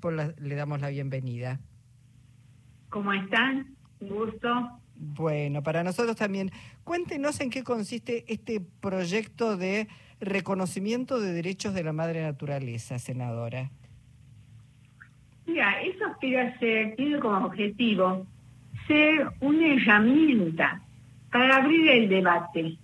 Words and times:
Le 0.00 0.54
damos 0.54 0.80
la 0.80 0.90
bienvenida. 0.90 1.58
¿Cómo 2.88 3.12
están? 3.12 3.74
Un 3.98 4.08
gusto. 4.08 4.70
Bueno, 4.94 5.64
para 5.64 5.82
nosotros 5.82 6.14
también. 6.14 6.52
Cuéntenos 6.84 7.40
en 7.40 7.50
qué 7.50 7.64
consiste 7.64 8.24
este 8.28 8.60
proyecto 8.60 9.56
de 9.56 9.88
reconocimiento 10.20 11.18
de 11.18 11.32
derechos 11.32 11.74
de 11.74 11.82
la 11.82 11.92
madre 11.92 12.22
naturaleza, 12.22 13.00
senadora. 13.00 13.72
Mira, 15.46 15.82
eso 15.82 16.06
aspira 16.06 16.42
a 16.42 16.58
ser, 16.60 16.94
tiene 16.94 17.18
como 17.18 17.46
objetivo 17.46 18.24
ser 18.86 19.32
una 19.40 19.66
herramienta 19.66 20.80
para 21.32 21.56
abrir 21.56 21.88
el 21.88 22.08
debate 22.08 22.76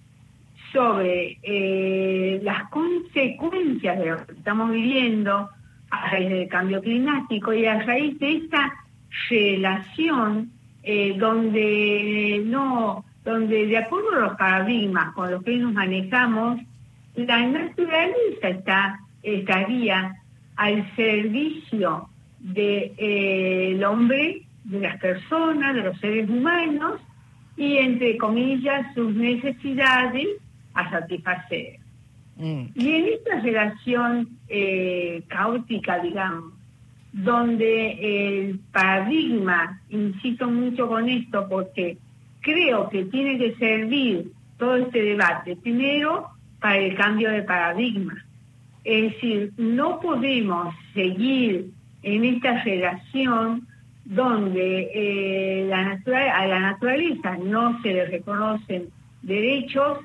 sobre 0.72 1.38
eh, 1.44 2.40
las 2.42 2.68
consecuencias 2.70 4.00
de 4.00 4.06
lo 4.06 4.26
que 4.26 4.32
estamos 4.32 4.72
viviendo 4.72 5.48
a 6.02 6.10
raíz 6.10 6.28
del 6.30 6.48
cambio 6.48 6.80
climático 6.80 7.52
y 7.52 7.66
a 7.66 7.82
raíz 7.82 8.18
de 8.18 8.36
esta 8.36 8.72
relación 9.30 10.50
eh, 10.82 11.14
donde 11.16 12.42
no, 12.44 13.04
donde 13.24 13.66
de 13.66 13.78
acuerdo 13.78 14.12
a 14.12 14.20
los 14.20 14.36
paradigmas 14.36 15.14
con 15.14 15.30
los 15.30 15.42
que 15.42 15.56
nos 15.56 15.72
manejamos, 15.72 16.60
la 17.14 17.46
naturaleza 17.46 18.48
está, 18.48 19.00
estaría 19.22 20.16
al 20.56 20.94
servicio 20.94 22.08
del 22.38 22.54
de, 22.54 22.94
eh, 23.78 23.84
hombre, 23.86 24.42
de 24.64 24.80
las 24.80 25.00
personas, 25.00 25.74
de 25.74 25.82
los 25.82 25.98
seres 26.00 26.28
humanos, 26.28 27.00
y 27.56 27.78
entre 27.78 28.18
comillas 28.18 28.92
sus 28.94 29.14
necesidades 29.14 30.26
a 30.74 30.90
satisfacer. 30.90 31.83
Mm. 32.36 32.64
Y 32.74 32.88
en 32.90 33.06
esta 33.06 33.40
relación 33.40 34.28
eh, 34.48 35.22
caótica, 35.28 35.98
digamos, 36.00 36.52
donde 37.12 38.46
el 38.48 38.58
paradigma, 38.72 39.80
insisto 39.88 40.50
mucho 40.50 40.88
con 40.88 41.08
esto 41.08 41.46
porque 41.48 41.96
creo 42.40 42.88
que 42.88 43.04
tiene 43.04 43.38
que 43.38 43.54
servir 43.54 44.32
todo 44.58 44.76
este 44.76 45.02
debate, 45.02 45.56
primero 45.56 46.28
para 46.60 46.78
el 46.78 46.96
cambio 46.96 47.30
de 47.30 47.42
paradigma. 47.42 48.24
Es 48.82 49.12
decir, 49.12 49.52
no 49.56 50.00
podemos 50.00 50.74
seguir 50.92 51.70
en 52.02 52.24
esta 52.24 52.62
relación 52.64 53.66
donde 54.04 54.90
eh, 54.94 55.66
la 55.68 55.98
a 56.34 56.46
la 56.46 56.60
naturaleza 56.60 57.38
no 57.38 57.80
se 57.80 57.94
le 57.94 58.06
reconocen 58.06 58.88
derechos 59.22 59.98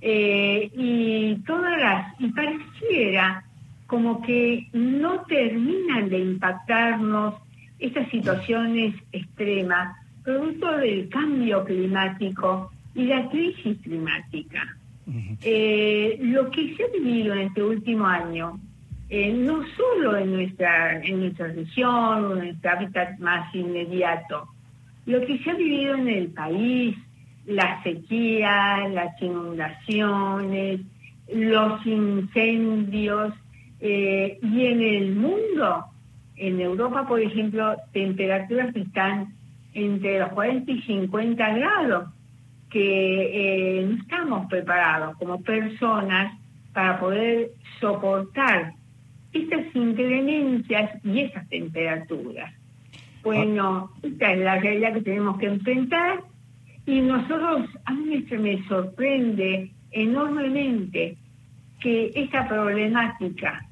eh, 0.00 0.70
y 0.74 1.34
todas 1.46 1.78
las, 1.78 2.20
y 2.20 2.28
pareciera 2.28 3.44
como 3.86 4.22
que 4.22 4.68
no 4.72 5.22
terminan 5.22 6.08
de 6.08 6.18
impactarnos 6.18 7.34
estas 7.78 8.08
situaciones 8.10 8.94
extremas, 9.12 9.96
producto 10.22 10.76
del 10.76 11.08
cambio 11.08 11.64
climático 11.64 12.70
y 12.94 13.06
la 13.06 13.28
crisis 13.30 13.78
climática. 13.82 14.76
Eh, 15.42 16.18
lo 16.20 16.50
que 16.52 16.76
se 16.76 16.84
ha 16.84 16.86
vivido 16.88 17.34
en 17.34 17.40
este 17.40 17.62
último 17.64 18.06
año, 18.06 18.60
eh, 19.08 19.32
no 19.32 19.64
solo 19.76 20.16
en 20.16 20.32
nuestra, 20.34 21.02
en 21.02 21.18
nuestra 21.18 21.48
región 21.48 22.24
o 22.26 22.32
en 22.34 22.38
nuestro 22.38 22.70
hábitat 22.70 23.18
más 23.18 23.52
inmediato, 23.52 24.46
lo 25.06 25.20
que 25.26 25.38
se 25.38 25.50
ha 25.50 25.54
vivido 25.54 25.96
en 25.96 26.08
el 26.08 26.28
país, 26.28 26.96
la 27.46 27.82
sequía, 27.82 28.88
las 28.88 29.20
inundaciones, 29.20 30.80
los 31.32 31.86
incendios, 31.86 33.34
eh, 33.80 34.38
y 34.42 34.66
en 34.66 34.82
el 34.82 35.14
mundo, 35.14 35.86
en 36.36 36.60
Europa, 36.60 37.06
por 37.06 37.20
ejemplo, 37.20 37.76
temperaturas 37.92 38.72
que 38.74 38.80
están 38.80 39.34
entre 39.72 40.18
los 40.18 40.30
40 40.30 40.70
y 40.70 40.82
50 40.82 41.54
grados, 41.54 42.08
que 42.70 43.80
eh, 43.80 43.86
no 43.86 43.96
estamos 43.96 44.46
preparados 44.48 45.16
como 45.16 45.42
personas 45.42 46.38
para 46.72 47.00
poder 47.00 47.52
soportar 47.80 48.74
estas 49.32 49.74
inclemencias 49.74 51.04
y 51.04 51.20
esas 51.20 51.48
temperaturas. 51.48 52.52
Bueno, 53.22 53.92
esta 54.02 54.32
es 54.32 54.38
la 54.40 54.58
realidad 54.58 54.94
que 54.94 55.02
tenemos 55.02 55.38
que 55.38 55.46
enfrentar 55.46 56.22
y 56.90 57.00
nosotros, 57.02 57.68
a 57.84 57.94
mí 57.94 58.26
me 58.28 58.66
sorprende 58.66 59.70
enormemente 59.92 61.16
que 61.78 62.10
esta 62.16 62.48
problemática... 62.48 63.64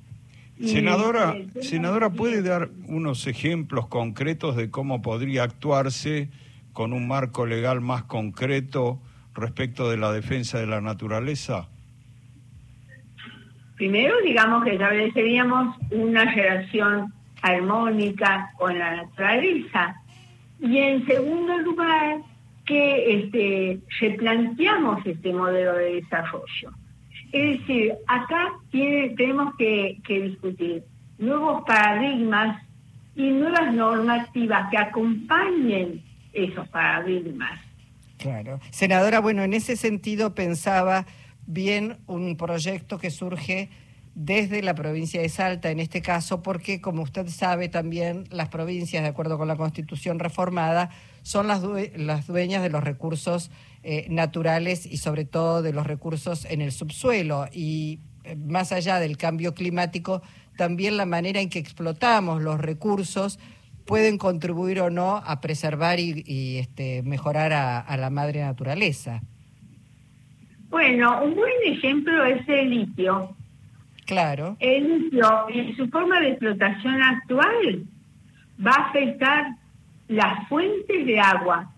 Senadora, 0.65 1.35
senadora, 1.61 2.11
¿puede 2.11 2.43
dar 2.43 2.71
unos 2.87 3.27
ejemplos 3.27 3.89
concretos 3.89 4.55
de 4.55 4.71
cómo 4.71 5.03
podría 5.03 5.43
actuarse 5.43 6.29
con 6.73 6.93
un 6.93 7.09
marco 7.09 7.45
legal 7.45 7.81
más 7.81 8.05
concreto 8.05 9.01
respecto 9.35 9.91
de 9.91 9.97
la 9.97 10.13
defensa 10.13 10.61
de 10.61 10.69
la 10.69 10.81
naturaleza? 10.81 11.69
Primero, 13.75 14.15
digamos 14.25 14.63
que 14.63 14.75
estableceríamos 14.75 15.77
una 15.91 16.25
relación 16.25 17.13
armónica 17.43 18.53
con 18.59 18.79
la 18.79 18.95
naturaleza. 18.95 19.97
Y 20.61 20.79
en 20.79 21.05
segundo 21.05 21.59
lugar, 21.59 22.19
que 22.69 23.21
este, 23.21 23.81
replanteamos 23.99 25.05
este 25.07 25.33
modelo 25.33 25.73
de 25.73 26.03
desarrollo. 26.03 26.71
Es 27.33 27.61
decir, 27.61 27.95
acá 28.07 28.53
tenemos 28.71 29.57
que, 29.57 29.99
discutir 30.07 30.85
nuevos 31.19 31.65
paradigmas 31.67 32.63
y 33.17 33.31
nuevas 33.31 33.73
normativas 33.73 34.71
que 34.71 34.77
acompañen 34.77 36.03
esos 36.35 36.69
paradigmas. 36.69 37.59
Claro. 38.19 38.61
Senadora, 38.71 39.21
bueno, 39.21 39.43
en 39.43 39.55
ese 39.55 39.75
sentido 39.77 40.35
pensaba 40.35 41.07
bien 41.47 41.97
un 42.07 42.37
proyecto 42.37 42.99
que 42.99 43.11
surge 43.11 43.71
desde 44.21 44.65
la 44.65 44.75
provincia 44.75 45.23
de 45.23 45.29
Salta, 45.29 45.71
en 45.71 45.79
este 45.79 46.03
caso, 46.03 46.43
porque, 46.43 46.81
como 46.81 47.03
usted 47.03 47.29
sabe, 47.29 47.69
también 47.69 48.25
las 48.31 48.49
provincias, 48.49 49.05
de 49.05 49.09
acuerdo 49.11 49.39
con 49.39 49.47
la 49.47 49.55
Constitución 49.55 50.19
reformada, 50.19 50.91
son 51.23 51.47
las, 51.47 51.63
las 51.95 52.27
dueñas 52.27 52.65
de 52.65 52.69
los 52.69 52.83
recursos 52.83 53.53
eh, 53.85 54.09
naturales 54.11 54.87
y, 54.87 54.97
sobre 54.97 55.25
todo, 55.25 55.63
de 55.63 55.73
los 55.73 55.87
recursos 55.87 56.47
en 56.47 56.63
el 56.63 56.73
subsuelo. 56.73 57.47
Y 57.53 58.01
eh, 58.25 58.35
más 58.35 58.73
allá 58.73 58.99
del 58.99 59.17
cambio 59.17 59.55
climático, 59.55 60.21
también 60.57 60.97
la 60.97 61.07
manera 61.07 61.41
en 61.41 61.49
que 61.49 61.61
explotamos 61.61 62.43
los 62.43 62.59
recursos 62.59 63.39
pueden 63.87 64.19
contribuir 64.19 64.81
o 64.81 64.91
no 64.91 65.19
a 65.19 65.41
preservar 65.41 66.01
y, 66.01 66.59
este, 66.59 67.05
mejorar 67.05 67.53
a 67.53 67.97
la 67.97 68.11
madre 68.11 68.41
naturaleza. 68.41 69.23
Bueno, 70.71 71.23
un 71.23 71.37
buen 71.37 71.53
ejemplo 71.67 72.25
es 72.25 72.47
el 72.49 72.71
litio 72.71 73.38
Claro. 74.09 74.57
El 74.59 75.11
en 75.51 75.77
su 75.77 75.87
forma 75.89 76.19
de 76.19 76.31
explotación 76.31 77.03
actual 77.03 77.85
va 78.67 78.71
a 78.71 78.89
afectar 78.89 79.55
las 80.09 80.49
fuentes 80.49 81.05
de 81.05 81.21
agua, 81.21 81.71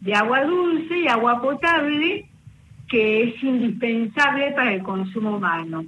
de 0.00 0.12
agua 0.12 0.42
dulce 0.42 0.98
y 0.98 1.06
agua 1.06 1.40
potable, 1.40 2.28
que 2.88 3.22
es 3.22 3.42
indispensable 3.44 4.50
para 4.50 4.74
el 4.74 4.82
consumo 4.82 5.36
humano. 5.36 5.84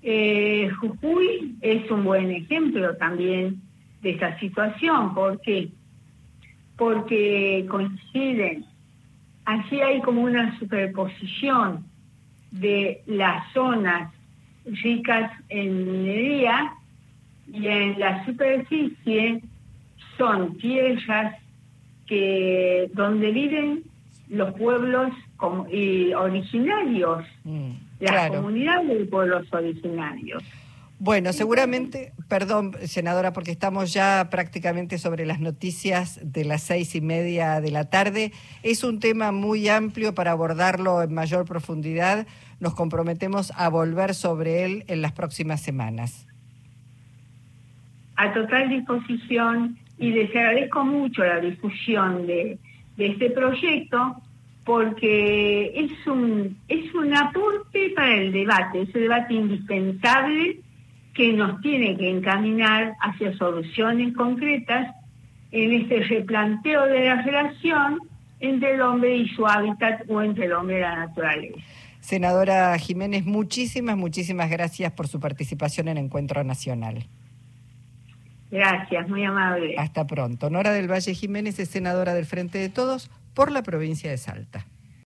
Eh, 0.00 0.70
Jujuy 0.80 1.56
es 1.60 1.90
un 1.90 2.04
buen 2.04 2.30
ejemplo 2.30 2.96
también 2.96 3.60
de 4.00 4.12
esta 4.12 4.40
situación. 4.40 5.14
¿Por 5.14 5.38
qué? 5.42 5.68
Porque 6.78 7.66
coinciden. 7.68 8.64
Así 9.44 9.82
hay 9.82 10.00
como 10.00 10.22
una 10.22 10.58
superposición 10.58 11.84
de 12.50 13.02
las 13.04 13.52
zonas 13.52 14.15
ricas 14.66 15.30
en 15.48 15.90
minería 15.90 16.74
y 17.52 17.66
en 17.68 17.98
la 17.98 18.24
superficie 18.24 19.40
son 20.16 20.56
tierras 20.58 21.36
que 22.06 22.90
donde 22.94 23.30
viven 23.30 23.82
los 24.28 24.52
pueblos 24.54 25.12
y 25.70 26.12
originarios, 26.14 27.24
mm, 27.44 27.70
las 28.00 28.30
comunidades 28.30 28.98
de 28.98 29.04
pueblos 29.04 29.46
originarios. 29.52 30.42
Bueno, 30.98 31.34
seguramente, 31.34 32.14
perdón, 32.26 32.74
senadora, 32.86 33.34
porque 33.34 33.50
estamos 33.50 33.92
ya 33.92 34.28
prácticamente 34.30 34.96
sobre 34.96 35.26
las 35.26 35.40
noticias 35.40 36.18
de 36.22 36.46
las 36.46 36.62
seis 36.62 36.94
y 36.94 37.02
media 37.02 37.60
de 37.60 37.70
la 37.70 37.90
tarde. 37.90 38.32
Es 38.62 38.82
un 38.82 38.98
tema 38.98 39.30
muy 39.30 39.68
amplio 39.68 40.14
para 40.14 40.30
abordarlo 40.30 41.02
en 41.02 41.12
mayor 41.12 41.44
profundidad. 41.44 42.26
Nos 42.60 42.74
comprometemos 42.74 43.52
a 43.56 43.68
volver 43.68 44.14
sobre 44.14 44.64
él 44.64 44.84
en 44.88 45.02
las 45.02 45.12
próximas 45.12 45.60
semanas. 45.60 46.26
A 48.16 48.32
total 48.32 48.70
disposición 48.70 49.76
y 49.98 50.10
les 50.10 50.30
agradezco 50.30 50.84
mucho 50.84 51.24
la 51.24 51.40
difusión 51.40 52.26
de, 52.26 52.58
de 52.96 53.06
este 53.06 53.30
proyecto 53.30 54.16
porque 54.64 55.72
es 55.76 56.06
un, 56.06 56.58
es 56.66 56.92
un 56.92 57.14
aporte 57.14 57.92
para 57.94 58.14
el 58.16 58.32
debate, 58.32 58.82
es 58.82 58.94
un 58.94 59.00
debate 59.00 59.34
indispensable 59.34 60.60
que 61.14 61.32
nos 61.32 61.60
tiene 61.60 61.96
que 61.96 62.10
encaminar 62.10 62.94
hacia 63.00 63.36
soluciones 63.36 64.14
concretas 64.14 64.94
en 65.52 65.72
este 65.72 66.00
replanteo 66.00 66.84
de 66.86 67.04
la 67.04 67.22
relación 67.22 68.00
entre 68.40 68.74
el 68.74 68.80
hombre 68.80 69.16
y 69.16 69.28
su 69.28 69.46
hábitat 69.46 70.02
o 70.08 70.20
entre 70.20 70.46
el 70.46 70.52
hombre 70.52 70.78
y 70.78 70.80
la 70.80 70.96
naturaleza. 70.96 71.85
Senadora 72.06 72.78
Jiménez, 72.78 73.24
muchísimas, 73.24 73.96
muchísimas 73.96 74.48
gracias 74.48 74.92
por 74.92 75.08
su 75.08 75.18
participación 75.18 75.88
en 75.88 75.98
Encuentro 75.98 76.44
Nacional. 76.44 77.08
Gracias, 78.48 79.08
muy 79.08 79.24
amable. 79.24 79.74
Hasta 79.76 80.06
pronto. 80.06 80.48
Nora 80.48 80.70
del 80.70 80.88
Valle 80.88 81.14
Jiménez 81.14 81.58
es 81.58 81.68
senadora 81.68 82.14
del 82.14 82.24
Frente 82.24 82.58
de 82.58 82.68
Todos 82.68 83.10
por 83.34 83.50
la 83.50 83.64
provincia 83.64 84.08
de 84.08 84.18
Salta. 84.18 84.68